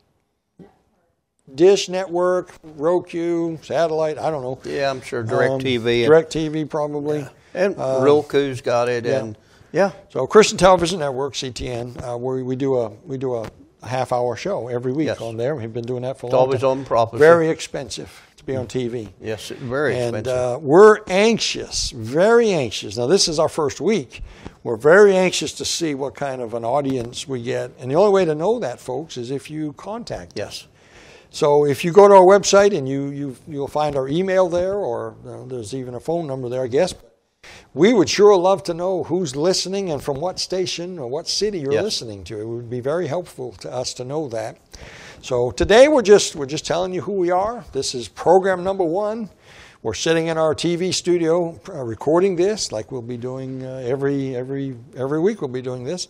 Dish 1.52 1.88
Network, 1.88 2.54
Roku, 2.62 3.58
satellite, 3.62 4.16
I 4.16 4.30
don't 4.30 4.42
know. 4.42 4.60
Yeah, 4.64 4.90
I'm 4.90 5.00
sure 5.00 5.22
Direct 5.24 5.52
Um, 5.54 5.60
TV 5.60 5.98
and, 6.02 6.06
Direct 6.06 6.32
TV, 6.32 6.68
probably. 6.68 7.26
and 7.52 7.76
uh, 7.76 7.98
Roku's 8.00 8.60
got 8.60 8.88
it, 8.88 9.04
yeah. 9.04 9.18
and 9.18 9.36
yeah, 9.72 9.90
So 10.10 10.26
Christian 10.26 10.56
Television 10.56 11.00
Network 11.00 11.34
(CTN), 11.34 11.96
uh, 12.02 12.16
where 12.16 12.44
we 12.44 12.54
do 12.56 12.76
a 12.78 12.90
we 13.04 13.18
do 13.18 13.34
a 13.34 13.50
half 13.82 14.12
hour 14.12 14.36
show 14.36 14.68
every 14.68 14.92
week 14.92 15.06
Yes. 15.06 15.20
on 15.20 15.36
there. 15.36 15.56
We've 15.56 15.72
been 15.72 15.84
doing 15.84 16.02
that 16.02 16.16
for 16.18 16.28
a 16.28 16.30
long 16.30 16.46
time. 16.46 16.54
It's 16.54 16.62
long 16.62 16.68
always 16.70 16.78
time. 16.78 16.80
on 16.82 16.84
prophecy. 16.86 17.18
Very 17.18 17.48
expensive 17.48 18.22
to 18.36 18.44
be 18.44 18.54
on 18.54 18.68
TV. 18.68 19.08
yes, 19.20 19.48
very 19.48 19.98
and 19.98 20.16
expensive. 20.16 20.32
uh, 20.32 20.58
we're 20.62 20.98
anxious, 21.08 21.90
very 21.90 22.52
anxious. 22.52 22.96
Now 22.96 23.08
this 23.08 23.26
is 23.26 23.40
our 23.40 23.48
first 23.48 23.80
week. 23.80 24.22
We're 24.62 24.76
very 24.76 25.16
anxious 25.16 25.52
to 25.54 25.64
see 25.64 25.96
what 25.96 26.14
kind 26.14 26.40
of 26.40 26.54
an 26.54 26.64
audience 26.64 27.26
we 27.26 27.42
get, 27.42 27.72
and 27.80 27.90
the 27.90 27.96
only 27.96 28.12
way 28.12 28.24
to 28.26 28.34
know 28.36 28.60
that, 28.60 28.78
folks, 28.78 29.16
is 29.16 29.32
if 29.32 29.50
you 29.50 29.72
contact. 29.72 30.38
us. 30.38 30.68
So 31.34 31.64
if 31.64 31.82
you 31.82 31.92
go 31.92 32.08
to 32.08 32.14
our 32.14 32.24
website 32.24 32.76
and 32.76 32.86
you, 32.86 33.08
you 33.08 33.36
you'll 33.48 33.66
find 33.66 33.96
our 33.96 34.06
email 34.06 34.50
there, 34.50 34.74
or 34.74 35.14
uh, 35.26 35.44
there's 35.46 35.72
even 35.74 35.94
a 35.94 36.00
phone 36.00 36.26
number 36.26 36.50
there, 36.50 36.62
I 36.62 36.66
guess. 36.66 36.94
We 37.72 37.94
would 37.94 38.08
sure 38.10 38.36
love 38.36 38.62
to 38.64 38.74
know 38.74 39.04
who's 39.04 39.34
listening 39.34 39.90
and 39.90 40.02
from 40.02 40.20
what 40.20 40.38
station 40.38 40.98
or 40.98 41.08
what 41.08 41.26
city 41.26 41.58
you're 41.60 41.72
Yes. 41.72 41.84
listening 41.84 42.22
to. 42.24 42.38
It 42.38 42.44
would 42.46 42.68
be 42.68 42.80
very 42.80 43.06
helpful 43.06 43.52
to 43.60 43.72
us 43.72 43.94
to 43.94 44.04
know 44.04 44.28
that. 44.28 44.58
So 45.22 45.50
today 45.50 45.88
we're 45.88 46.02
just 46.02 46.36
we're 46.36 46.46
just 46.46 46.66
telling 46.66 46.92
you 46.92 47.00
who 47.00 47.12
we 47.12 47.30
are. 47.30 47.64
This 47.72 47.94
is 47.94 48.08
program 48.08 48.62
number 48.62 48.84
one. 48.84 49.30
We're 49.82 49.94
sitting 49.94 50.26
in 50.28 50.36
our 50.38 50.54
TV 50.54 50.92
studio 50.94 51.58
uh, 51.68 51.82
recording 51.82 52.36
this, 52.36 52.70
like 52.70 52.92
we'll 52.92 53.02
be 53.02 53.16
doing 53.16 53.64
uh, 53.64 53.82
every 53.84 54.36
every 54.36 54.76
every 54.96 55.18
week. 55.18 55.40
We'll 55.40 55.48
be 55.48 55.62
doing 55.62 55.82
this. 55.82 56.08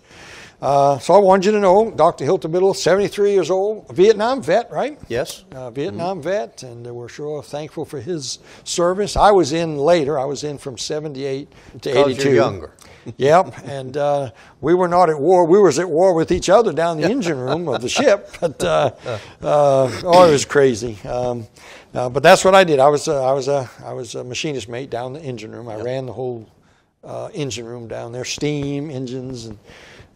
Uh, 0.63 0.97
so 1.01 1.13
I 1.13 1.19
wanted 1.19 1.47
you 1.47 1.53
to 1.53 1.61
know, 1.61 1.91
Dr. 1.91 2.25
Hilton 2.25 2.53
Biddle, 2.53 2.73
73 2.73 3.33
years 3.33 3.51
old, 3.51 3.85
a 3.89 3.93
Vietnam 3.93 4.41
vet, 4.41 4.71
right? 4.71 4.97
yes. 5.09 5.45
uh, 5.53 5.71
Vietnam 5.71 6.23
vet, 6.23 6.63
and 6.63 6.87
uh, 6.87 6.95
we're 6.95 7.09
sure 7.09 7.43
thankful 7.43 7.85
for 7.85 8.01
his 8.01 8.39
service. 8.63 9.17
I 9.17 9.33
was 9.33 9.53
in 9.53 9.77
later. 9.77 10.21
I 10.21 10.25
was 10.25 10.45
in 10.45 10.59
from 10.59 10.79
78 10.79 11.53
to 11.81 11.91
82. 11.91 12.23
You're 12.23 12.35
younger. 12.37 12.73
yep, 13.17 13.53
and 13.65 13.97
uh, 13.97 14.31
we 14.61 14.73
were 14.73 14.87
not 14.87 15.11
at 15.11 15.19
war. 15.19 15.45
We 15.45 15.59
was 15.59 15.81
at 15.81 15.91
war 15.91 16.15
with 16.15 16.31
each 16.31 16.49
other 16.49 16.73
down 16.73 17.01
the 17.01 17.11
engine 17.11 17.39
room 17.39 17.67
of 17.67 17.83
the 17.83 17.89
ship. 17.99 18.31
But 18.41 18.63
uh, 18.63 18.93
uh, 19.43 20.01
oh, 20.05 20.29
it 20.29 20.31
was 20.31 20.45
crazy. 20.45 20.97
Um, 21.05 21.49
uh, 21.93 22.09
but 22.09 22.23
that's 22.23 22.45
what 22.45 22.55
I 22.55 22.63
did. 22.63 22.79
I 22.79 22.87
was 22.87 23.09
I 23.09 23.33
was 23.33 23.49
a 23.49 23.69
I 23.85 23.93
was 23.95 24.15
a 24.15 24.23
machinist 24.23 24.69
mate 24.69 24.91
down 24.91 25.13
the 25.15 25.21
engine 25.21 25.51
room. 25.51 25.69
I 25.69 25.83
ran 25.83 26.07
the 26.07 26.13
whole 26.13 26.49
uh, 27.03 27.31
engine 27.35 27.67
room 27.67 27.89
down 27.89 28.13
there, 28.13 28.25
steam 28.25 28.91
engines, 28.91 29.47
and, 29.47 29.59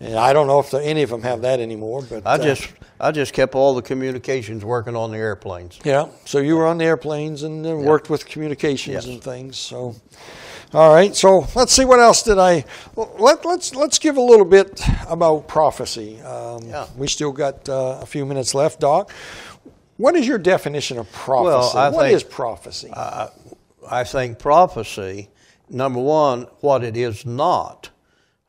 and 0.01 0.15
I 0.17 0.33
don't 0.33 0.47
know 0.47 0.61
if 0.61 0.71
the, 0.71 0.79
any 0.79 1.03
of 1.03 1.11
them 1.11 1.23
have 1.23 1.43
that 1.43 1.61
anymore. 1.61 2.03
But 2.03 2.27
I 2.27 2.35
uh, 2.35 2.39
just 2.39 2.73
I 3.01 3.11
just 3.13 3.33
kept 3.33 3.55
all 3.55 3.75
the 3.75 3.83
communications 3.83 4.65
working 4.65 4.97
on 4.97 5.11
the 5.11 5.19
airplanes. 5.19 5.79
Yeah. 5.85 6.09
So 6.25 6.39
you 6.39 6.57
were 6.57 6.67
on 6.67 6.79
the 6.79 6.85
airplanes 6.85 7.43
and 7.43 7.67
uh, 7.67 7.77
worked 7.77 8.11
with 8.11 8.27
communications 8.27 8.95
Yes. 8.95 9.07
and 9.07 9.23
things. 9.23 9.57
So, 9.57 9.95
all 10.73 10.93
right. 10.95 11.15
So 11.15 11.47
let's 11.55 11.73
see 11.73 11.85
what 11.85 12.01
else 12.01 12.23
did 12.23 12.39
I. 12.39 12.65
Let, 12.97 13.45
let's 13.45 13.75
let's 13.75 13.99
give 13.99 14.17
a 14.17 14.23
little 14.23 14.47
bit 14.47 14.81
about 15.09 15.49
prophecy. 15.49 16.21
Um, 16.23 16.65
Yeah. 16.69 16.87
We 16.97 17.09
still 17.09 17.33
got 17.33 17.69
uh, 17.69 17.99
a 18.03 18.07
few 18.07 18.25
minutes 18.27 18.55
left, 18.55 18.81
Doc. 18.81 19.13
What 19.99 20.15
is 20.15 20.27
your 20.29 20.39
definition 20.39 20.99
of 20.99 21.11
prophecy? 21.11 21.79
I 21.79 21.89
What 21.89 22.03
think- 22.03 22.17
is 22.17 22.23
prophecy? 22.23 22.91
I 23.89 24.03
think 24.05 24.39
prophecy, 24.41 25.29
number 25.71 26.01
one, 26.01 26.49
what 26.61 26.83
it 26.85 26.97
is 26.97 27.25
not. 27.25 27.91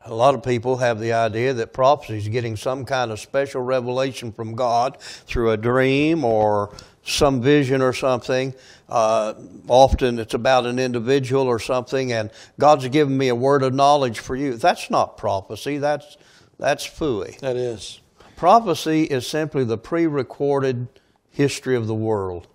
A 0.06 0.14
lot 0.14 0.36
of 0.36 0.44
people 0.44 0.78
have 0.78 1.00
the 1.00 1.12
idea 1.12 1.54
that 1.56 1.74
prophecy 1.74 2.18
is 2.18 2.28
getting 2.30 2.56
some 2.56 2.86
kind 2.86 3.12
of 3.12 3.20
special 3.20 3.62
revelation 3.62 4.32
from 4.32 4.56
God 4.56 5.02
through 5.02 5.52
a 5.52 5.58
dream 5.58 6.24
or 6.24 6.74
some 7.04 7.42
vision 7.42 7.82
or 7.82 7.92
something. 7.94 8.54
Uh, 8.88 9.34
often 9.68 10.20
it's 10.20 10.34
about 10.34 10.66
an 10.66 10.80
individual 10.80 11.44
or 11.44 11.60
something, 11.60 12.14
and 12.14 12.32
God's 12.60 12.88
given 12.90 13.18
me 13.18 13.28
a 13.28 13.36
word 13.36 13.64
of 13.64 13.74
knowledge 13.74 14.20
for 14.20 14.36
you. 14.36 14.56
That's 14.56 14.90
not 14.90 15.18
prophecy. 15.18 15.78
That's 15.78 16.18
that's 16.58 16.88
fooey. 16.88 17.40
That 17.40 17.56
is. 17.56 18.00
Prophecy 18.36 19.04
is 19.04 19.28
simply 19.28 19.64
the 19.64 19.78
pre-recorded 19.78 20.88
history 21.32 21.76
of 21.76 21.88
the 21.88 21.96
world. 21.96 22.48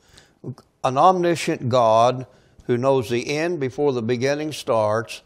An 0.85 0.97
omniscient 0.97 1.69
God 1.69 2.27
who 2.67 2.79
knows 2.79 3.11
the 3.11 3.29
end 3.29 3.61
before 3.61 3.93
the 3.93 4.03
beginning 4.03 4.53
starts, 4.53 5.23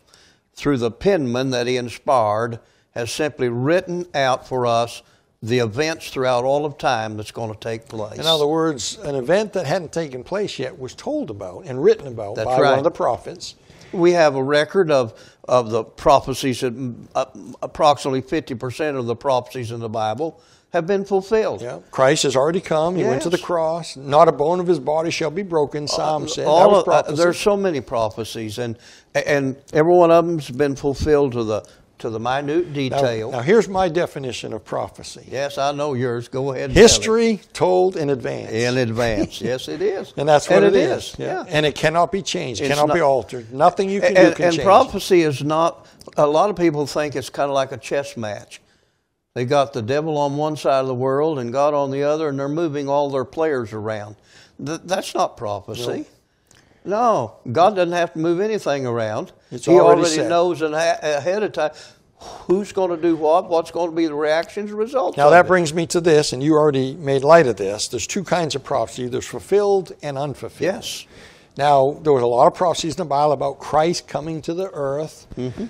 through 0.56 0.78
the 0.78 0.90
penman 0.90 1.50
that 1.50 1.66
he 1.66 1.76
inspired, 1.76 2.58
has 2.92 3.12
simply 3.12 3.48
written 3.48 4.06
out 4.14 4.48
for 4.48 4.66
us 4.66 5.02
the 5.42 5.58
events 5.58 6.10
throughout 6.10 6.44
all 6.44 6.64
of 6.64 6.78
time 6.78 7.16
that's 7.16 7.30
going 7.30 7.52
to 7.52 7.60
take 7.60 7.88
place. 7.88 8.18
In 8.18 8.26
other 8.26 8.46
words, 8.46 8.98
an 8.98 9.14
event 9.14 9.52
that 9.52 9.66
hadn't 9.66 9.92
taken 9.92 10.24
place 10.24 10.58
yet 10.58 10.78
was 10.78 10.94
told 10.94 11.30
about 11.30 11.66
and 11.66 11.82
written 11.82 12.06
about 12.06 12.36
That's 12.36 12.46
by 12.46 12.58
one 12.58 12.78
of 12.78 12.84
the 12.84 12.90
prophets. 12.90 13.54
we 13.92 14.12
have 14.12 14.34
a 14.34 14.42
record 14.42 14.90
of, 14.90 15.12
of 15.46 15.70
the 15.70 15.84
prophecies 15.84 16.60
that 16.60 16.96
uh, 17.14 17.26
approximately 17.62 18.22
50% 18.22 18.98
of 18.98 19.06
the 19.06 19.14
prophecies 19.14 19.70
in 19.70 19.80
the 19.80 19.90
Bible 19.90 20.40
have 20.76 20.86
been 20.86 21.04
fulfilled. 21.04 21.60
Yeah. 21.62 21.80
Christ 21.90 22.22
has 22.22 22.36
already 22.36 22.60
come. 22.60 22.94
He 22.96 23.02
went 23.04 23.22
to 23.22 23.30
the 23.30 23.38
Uh, 23.38 23.44
cross. 23.44 23.96
Not 23.96 24.28
a 24.28 24.32
bone 24.32 24.60
of 24.60 24.66
his 24.68 24.78
body 24.78 25.10
shall 25.10 25.30
be 25.30 25.42
broken. 25.42 25.88
Psalm 25.88 26.28
said. 26.28 26.44
that 26.46 26.50
All 26.50 26.76
of, 26.76 26.88
uh, 26.88 27.02
there's 27.12 27.38
so 27.38 27.56
many 27.56 27.80
prophecies, 27.80 28.58
and 28.58 28.76
and 29.14 29.56
every 29.72 29.92
one 29.94 30.10
of 30.10 30.24
them's 30.26 30.50
been 30.50 30.76
fulfilled 30.76 31.32
to 31.32 31.42
the 31.44 31.62
to 31.98 32.10
the 32.10 32.20
minute 32.20 32.74
detail. 32.74 33.30
now, 33.30 33.40
here's 33.40 33.68
my 33.68 33.88
definition 33.88 34.52
of 34.52 34.62
prophecy. 34.66 35.22
yes, 35.30 35.56
I 35.56 35.72
know 35.72 35.94
yours. 35.94 36.28
Go 36.28 36.52
ahead. 36.52 36.64
And. 36.68 36.78
History 36.78 37.40
told 37.54 37.96
in 37.96 38.10
advance. 38.10 38.52
in 38.52 38.76
advance. 38.76 39.40
yes, 39.50 39.66
it 39.68 39.80
is. 39.80 40.12
and 40.18 40.28
that's 40.28 40.48
what 40.50 40.62
and 40.62 40.66
it 40.66 40.78
it 40.78 40.90
is. 40.90 41.04
is. 41.14 41.18
Yeah. 41.18 41.44
And 41.48 41.64
it 41.64 41.74
cannot 41.74 42.12
be 42.12 42.20
changed. 42.20 42.60
It's 42.60 42.68
cannot 42.68 42.92
be 42.92 43.00
altered. 43.00 43.50
Nothing 43.50 43.88
you 43.88 44.00
can 44.02 44.14
and, 44.16 44.28
do 44.28 44.34
can 44.34 44.44
and 44.44 44.52
change. 44.54 44.60
it. 44.60 44.64
prophecy 44.64 45.22
is 45.22 45.42
not. 45.42 45.86
A 46.18 46.26
lot 46.26 46.50
of 46.50 46.56
people 46.56 46.86
think 46.86 47.16
it's 47.16 47.30
kind 47.30 47.48
of 47.50 47.54
like 47.54 47.72
a 47.72 47.78
chess 47.78 48.14
match. 48.16 48.60
They 49.36 49.44
got 49.44 49.74
the 49.74 49.82
devil 49.82 50.16
on 50.16 50.38
one 50.38 50.56
side 50.56 50.80
of 50.80 50.86
the 50.86 50.94
world 50.94 51.38
and 51.38 51.52
God 51.52 51.74
on 51.74 51.90
the 51.90 52.04
other, 52.04 52.30
and 52.30 52.38
they're 52.38 52.48
moving 52.48 52.88
all 52.88 53.10
their 53.10 53.26
players 53.26 53.74
around. 53.74 54.16
Th- 54.64 54.80
that's 54.82 55.14
not 55.14 55.36
prophecy. 55.36 56.06
No. 56.86 57.36
God 57.52 57.76
doesn't 57.76 57.92
have 57.92 58.14
to 58.14 58.18
move 58.18 58.40
anything 58.40 58.86
around. 58.86 59.32
It's 59.50 59.66
he 59.66 59.72
already 59.72 60.00
already 60.00 60.26
knows 60.26 60.60
ha- 60.60 60.98
ahead 61.02 61.42
of 61.42 61.52
time 61.52 61.72
who's 62.46 62.72
going 62.72 62.88
to 62.88 62.96
do 62.96 63.14
what, 63.14 63.50
what's 63.50 63.70
going 63.70 63.90
to 63.90 63.94
be 63.94 64.06
the 64.06 64.14
reactions, 64.14 64.72
results. 64.72 65.18
Now 65.18 65.28
that 65.28 65.44
it. 65.44 65.48
brings 65.48 65.74
me 65.74 65.86
to 65.88 66.00
this, 66.00 66.32
and 66.32 66.42
you 66.42 66.54
already 66.54 66.94
made 66.94 67.22
light 67.22 67.46
of 67.46 67.56
this. 67.56 67.88
There's 67.88 68.06
two 68.06 68.24
kinds 68.24 68.54
of 68.54 68.64
prophecy. 68.64 69.06
There's 69.06 69.26
fulfilled 69.26 69.92
and 70.02 70.16
unfulfilled. 70.16 70.76
yes. 70.76 71.06
Now, 71.58 71.96
there 72.02 72.12
was 72.12 72.22
a 72.22 72.26
lot 72.26 72.46
of 72.46 72.54
prophecies 72.54 72.94
in 72.94 72.98
the 72.98 73.04
Bible 73.06 73.32
about 73.32 73.58
Christ 73.58 74.06
coming 74.06 74.42
to 74.42 74.52
the 74.52 74.68
earth 74.74 75.26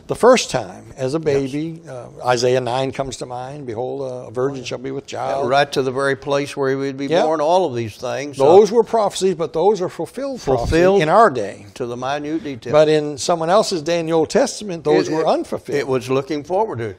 the 0.09 0.16
first 0.16 0.50
time 0.50 0.93
as 0.97 1.14
a 1.14 1.21
baby. 1.21 1.81
Uh, 1.88 2.09
Isaiah 2.26 2.61
9 2.61 2.90
comes 2.90 3.19
to 3.19 3.26
mind. 3.26 3.66
Behold, 3.69 4.26
a 4.28 4.33
virgin 4.33 4.64
shall 4.64 4.78
be 4.78 4.90
with 4.90 5.07
child. 5.07 5.49
Right 5.49 5.71
to 5.73 5.83
the 5.83 5.93
very 5.93 6.16
place 6.16 6.57
where 6.57 6.71
he 6.71 6.75
would 6.75 6.97
be 6.97 7.07
Yeah. 7.07 7.23
born. 7.23 7.40
All 7.40 7.66
of 7.66 7.76
these 7.76 7.97
things. 7.97 8.37
Those 8.37 8.73
were 8.73 8.83
prophecies, 8.83 9.37
but 9.37 9.52
those 9.52 9.81
are 9.81 9.88
fulfilled, 9.88 10.40
Fulfilled. 10.40 11.02
in 11.02 11.09
our 11.09 11.31
day. 11.31 11.66
to 11.75 11.87
the 11.87 11.97
minute 11.97 12.43
detail. 12.43 12.73
But 12.73 12.88
in 12.88 13.16
someone 13.19 13.50
else's 13.50 13.83
day 13.83 14.00
in 14.00 14.07
the 14.07 14.12
Old 14.12 14.31
Testament, 14.31 14.83
those 14.83 15.09
It- 15.09 15.12
were 15.14 15.21
it- 15.23 15.26
unfulfilled. 15.28 15.78
It 15.78 15.87
was 15.87 16.11
looking 16.11 16.43
forward 16.43 16.78
to 16.78 16.85
it. 16.90 16.97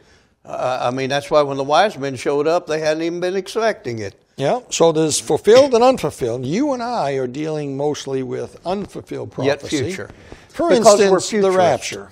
Uh, 0.48 0.80
I 0.90 0.96
mean, 0.96 1.10
that's 1.10 1.30
why 1.30 1.42
when 1.42 1.58
the 1.58 1.64
wise 1.64 1.98
men 1.98 2.16
showed 2.16 2.48
up, 2.48 2.68
they 2.68 2.80
hadn't 2.80 3.04
even 3.04 3.20
been 3.20 3.36
expecting 3.36 4.00
it. 4.00 4.16
yeah. 4.38 4.62
So 4.70 4.92
there's 4.92 5.20
fulfilled 5.20 5.74
and 5.74 5.84
unfulfilled. 5.84 6.46
You 6.46 6.72
and 6.74 6.82
I 6.82 7.14
are 7.14 7.28
dealing 7.28 7.76
mostly 7.76 8.24
with 8.24 8.58
unfulfilled 8.66 9.32
prophecy. 9.32 9.76
Yet 9.76 9.86
future. 9.86 10.10
For 10.50 10.70
Because 10.70 11.00
we're 11.00 11.16
instance, 11.16 11.44
the 11.44 11.52
rapture. 11.52 12.12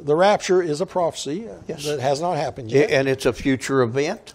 The 0.00 0.14
rapture 0.16 0.62
is 0.62 0.80
a 0.80 0.86
prophecy 0.86 1.48
Yes. 1.68 1.84
that 1.84 2.00
has 2.00 2.20
not 2.20 2.36
happened 2.36 2.70
yet. 2.70 2.90
And 2.90 3.08
it's 3.08 3.26
a 3.26 3.32
future 3.32 3.82
event. 3.82 4.34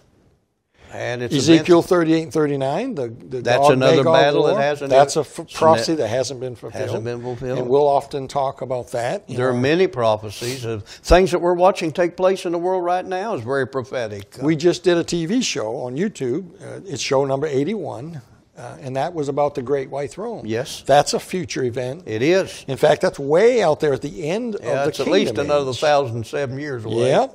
And 0.92 1.22
it's 1.22 1.34
Ezekiel 1.34 1.78
events- 1.80 1.88
38 1.90 2.22
and 2.24 2.32
39, 2.32 2.94
the, 2.94 3.08
the 3.08 3.40
That's 3.42 3.68
another 3.68 4.04
battle 4.04 4.44
that 4.44 4.56
hasn't- 4.56 4.90
That's 4.90 5.16
a 5.16 5.20
f- 5.20 5.40
prophecy 5.52 5.92
that- 5.94 6.02
that 6.04 6.08
hasn't 6.08 6.40
been 6.40 6.54
fulfilled. 6.56 6.82
hasn't 6.82 7.04
been 7.04 7.20
fulfilled. 7.22 7.58
And 7.58 7.68
we'll 7.68 7.86
often 7.86 8.26
talk 8.28 8.62
about 8.62 8.92
that. 8.92 9.28
There 9.28 9.48
are 9.48 9.52
many 9.54 9.86
prophecies 9.86 10.64
of 10.64 10.84
things 10.84 11.30
that 11.32 11.40
we're 11.40 11.54
watching 11.54 11.92
take 11.92 12.16
place 12.16 12.46
in 12.46 12.52
the 12.52 12.58
world 12.58 12.84
right 12.84 13.04
now 13.04 13.34
is 13.34 13.42
very 13.42 13.66
prophetic. 13.66 14.36
We 14.40 14.56
just 14.56 14.82
did 14.82 14.96
a 14.96 15.04
TV 15.04 15.42
show 15.42 15.76
on 15.76 15.94
YouTube. 15.96 16.46
Uh, 16.62 16.80
it's 16.86 17.02
show 17.02 17.24
number 17.26 17.46
81, 17.46 18.20
uh, 18.56 18.76
and 18.80 18.96
that 18.96 19.12
was 19.12 19.28
about 19.28 19.54
the 19.54 19.62
Great 19.62 19.90
White 19.90 20.10
Throne. 20.10 20.42
Yes. 20.46 20.82
That's 20.86 21.12
a 21.12 21.20
future 21.20 21.64
event. 21.64 22.04
it 22.06 22.22
is. 22.22 22.64
In 22.66 22.76
fact, 22.78 23.02
that's 23.02 23.18
way 23.18 23.62
out 23.62 23.80
there 23.80 23.92
at 23.92 24.00
the 24.02 24.26
end 24.28 24.56
Yeah, 24.62 24.68
of 24.70 24.82
the 24.84 24.88
it's 24.88 25.00
at 25.00 25.04
kingdom 25.04 25.12
least 25.12 25.38
another 25.38 25.70
age. 25.70 25.80
thousand 25.80 26.26
seven 26.26 26.58
years 26.58 26.84
away. 26.86 27.10
Yeah. 27.10 27.26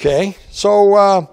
Okay. 0.00 0.36
So, 0.50 0.94
uh, 0.94 1.26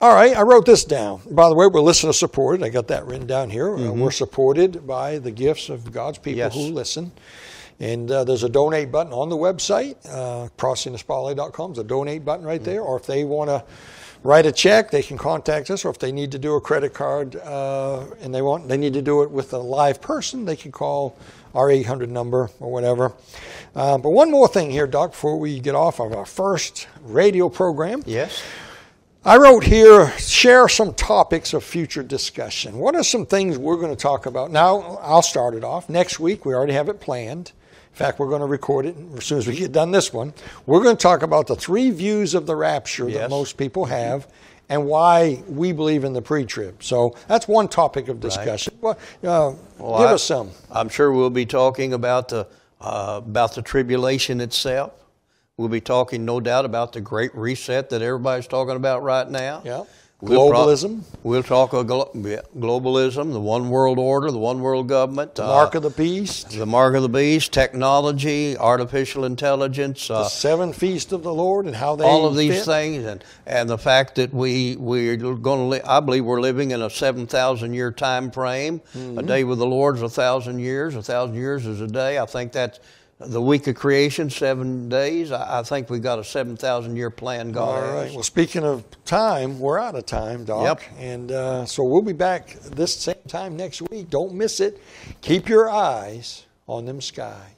all 0.00 0.14
right, 0.14 0.36
I 0.36 0.42
wrote 0.42 0.66
this 0.66 0.84
down. 0.84 1.20
By 1.30 1.48
the 1.48 1.54
way, 1.54 1.66
we're 1.66 1.80
listener 1.80 2.12
supported. 2.12 2.64
I 2.64 2.68
got 2.68 2.88
that 2.88 3.06
written 3.06 3.26
down 3.26 3.48
here. 3.50 3.74
Uh, 3.76 3.92
we're 3.92 4.10
supported 4.10 4.86
by 4.86 5.18
the 5.18 5.30
gifts 5.30 5.68
of 5.70 5.90
God's 5.92 6.18
people 6.18 6.38
Yes. 6.38 6.54
who 6.54 6.60
listen. 6.60 7.12
And 7.80 8.10
uh, 8.10 8.24
there's 8.24 8.42
a 8.42 8.48
donate 8.48 8.90
button 8.92 9.12
on 9.12 9.28
the 9.28 9.36
website, 9.36 9.96
uh, 10.08 10.48
crossingthespotlight.com. 10.58 11.72
There's 11.72 11.84
a 11.84 11.88
donate 11.88 12.24
button 12.24 12.44
right 12.44 12.62
there. 12.62 12.80
Or 12.80 12.96
if 12.96 13.06
they 13.06 13.24
want 13.24 13.48
to 13.50 13.64
write 14.22 14.46
a 14.46 14.52
check, 14.52 14.90
they 14.90 15.02
can 15.02 15.16
contact 15.18 15.70
us. 15.70 15.84
Or 15.84 15.90
if 15.90 15.98
they 15.98 16.12
need 16.12 16.32
to 16.32 16.38
do 16.38 16.54
a 16.56 16.60
credit 16.60 16.92
card 16.94 17.36
uh, 17.36 18.04
and 18.20 18.34
they 18.34 18.42
want, 18.42 18.68
they 18.68 18.76
need 18.78 18.94
to 18.94 19.02
do 19.02 19.22
it 19.22 19.30
with 19.30 19.52
a 19.52 19.58
live 19.58 20.00
person, 20.00 20.44
they 20.46 20.56
can 20.56 20.72
call 20.72 21.16
our 21.54 21.70
800 21.70 22.10
number 22.10 22.50
or 22.60 22.70
whatever. 22.70 23.12
Uh, 23.74 23.96
but 23.98 24.10
one 24.10 24.30
more 24.30 24.48
thing 24.48 24.70
here, 24.70 24.86
Doc, 24.86 25.12
before 25.12 25.38
we 25.38 25.58
get 25.58 25.74
off 25.74 26.00
of 26.00 26.12
our 26.12 26.26
first 26.26 26.86
radio 27.02 27.48
program. 27.48 28.02
Yes. 28.06 28.42
I 29.26 29.38
wrote 29.38 29.64
here, 29.64 30.16
share 30.18 30.68
some 30.68 30.94
topics 30.94 31.52
of 31.52 31.64
future 31.64 32.04
discussion. 32.04 32.78
What 32.78 32.94
are 32.94 33.02
some 33.02 33.26
things 33.26 33.58
we're 33.58 33.74
going 33.76 33.90
to 33.90 34.00
talk 34.00 34.26
about? 34.26 34.52
Now, 34.52 35.00
I'll 35.02 35.20
start 35.20 35.54
it 35.54 35.64
off. 35.64 35.88
Next 35.88 36.20
week, 36.20 36.44
we 36.44 36.54
already 36.54 36.74
have 36.74 36.88
it 36.88 37.00
planned. 37.00 37.50
In 37.90 37.96
fact, 37.96 38.20
we're 38.20 38.28
going 38.28 38.42
to 38.42 38.46
record 38.46 38.86
it 38.86 38.94
as 39.16 39.24
soon 39.24 39.38
as 39.38 39.48
we 39.48 39.56
get 39.56 39.72
done 39.72 39.90
this 39.90 40.12
one. 40.12 40.32
We're 40.64 40.80
going 40.80 40.96
to 40.96 41.02
talk 41.02 41.22
about 41.22 41.48
the 41.48 41.56
three 41.56 41.90
views 41.90 42.34
of 42.34 42.46
the 42.46 42.54
rapture 42.54 43.10
that 43.10 43.28
most 43.28 43.56
people 43.56 43.86
have 43.86 44.28
and 44.68 44.86
why 44.86 45.42
we 45.48 45.72
believe 45.72 46.04
in 46.04 46.12
the 46.12 46.22
pre 46.22 46.44
trib. 46.44 46.84
So 46.84 47.16
that's 47.26 47.48
one 47.48 47.66
topic 47.66 48.06
of 48.06 48.20
discussion. 48.20 48.78
Well, 48.80 48.96
uh, 49.24 49.54
Well, 49.78 49.98
give 49.98 50.10
I- 50.10 50.12
us 50.14 50.22
some. 50.22 50.52
I'm 50.70 50.88
sure 50.88 51.10
we'll 51.10 51.30
be 51.30 51.46
talking 51.46 51.94
about 51.94 52.28
the 52.28 52.46
uh, 52.80 53.22
about 53.24 53.56
the 53.56 53.62
tribulation 53.62 54.40
itself. 54.40 54.92
We'll 55.58 55.68
be 55.68 55.80
talking, 55.80 56.26
no 56.26 56.38
doubt, 56.38 56.66
about 56.66 56.92
the 56.92 57.00
great 57.00 57.34
reset 57.34 57.88
that 57.88 58.02
everybody's 58.02 58.46
talking 58.46 58.76
about 58.76 59.02
right 59.02 59.26
now. 59.26 59.62
Yeah. 59.64 59.84
We'll 60.20 60.50
pro- 60.50 60.66
Globalism. 60.66 61.00
we'll 61.22 61.42
talk 61.42 61.72
a 61.72 61.82
glo- 61.82 62.10
globalism, 62.14 63.32
the 63.32 63.40
one 63.40 63.70
world 63.70 63.98
order, 63.98 64.30
the 64.30 64.38
one 64.38 64.60
world 64.60 64.86
government, 64.86 65.40
uh, 65.40 65.46
Mark 65.46 65.74
of 65.74 65.82
the 65.82 65.90
Beast, 65.90 66.50
the 66.50 66.66
mark 66.66 66.94
of 66.94 67.02
the 67.02 67.08
beast, 67.08 67.52
technology, 67.52 68.56
artificial 68.56 69.24
intelligence, 69.24 70.08
the 70.08 70.14
uh, 70.14 70.24
seven 70.28 70.74
feast 70.74 71.12
of 71.12 71.22
the 71.22 71.32
Lord, 71.32 71.64
and 71.66 71.76
how 71.76 71.96
they 71.96 72.04
all 72.04 72.26
of 72.26 72.34
these 72.36 72.56
fit. 72.56 72.64
things, 72.64 73.04
and 73.04 73.22
and 73.46 73.68
the 73.68 73.76
fact 73.78 74.14
that 74.16 74.32
we 74.34 74.76
we're 74.76 75.16
going 75.16 75.60
to, 75.60 75.64
li- 75.66 75.80
I 75.86 76.00
believe 76.00 76.24
we're 76.24 76.40
living 76.40 76.70
in 76.70 76.80
a 76.82 76.88
seven 76.90 77.26
thousand 77.26 77.72
year 77.74 77.90
time 77.92 78.30
frame. 78.30 78.80
Mm-hmm. 78.94 79.18
A 79.18 79.22
day 79.22 79.44
with 79.44 79.58
the 79.58 79.66
Lord 79.66 79.96
is 79.96 80.02
a 80.02 80.08
thousand 80.08 80.60
years. 80.60 80.94
A 80.96 81.02
thousand 81.02 81.34
years 81.36 81.66
is 81.66 81.80
a 81.82 81.86
day. 81.86 82.18
I 82.18 82.24
think 82.24 82.52
that's 82.52 82.80
the 83.18 83.40
week 83.40 83.66
of 83.66 83.74
creation, 83.74 84.28
seven 84.28 84.88
days. 84.88 85.32
I, 85.32 85.60
I 85.60 85.62
think 85.62 85.88
we've 85.88 86.02
got 86.02 86.18
a 86.18 86.24
seven 86.24 86.56
thousand 86.56 86.96
year 86.96 87.10
plan. 87.10 87.52
God 87.52 87.82
All 87.82 88.02
has. 88.02 88.12
Well, 88.12 88.22
speaking 88.22 88.64
of 88.64 88.84
time, 89.04 89.58
we're 89.58 89.78
out 89.78 89.94
of 89.94 90.06
time, 90.06 90.44
Doc. 90.44 90.64
Yep. 90.64 90.98
And 90.98 91.32
uh, 91.32 91.64
so 91.64 91.84
we'll 91.84 92.02
be 92.02 92.12
back 92.12 92.54
this 92.60 92.94
same 92.94 93.14
time 93.28 93.56
next 93.56 93.80
week. 93.82 94.10
Don't 94.10 94.34
miss 94.34 94.60
it. 94.60 94.82
Keep 95.22 95.48
your 95.48 95.70
eyes 95.70 96.46
on 96.68 96.84
them 96.84 97.00
skies. 97.00 97.55